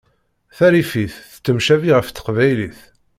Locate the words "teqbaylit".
2.07-2.79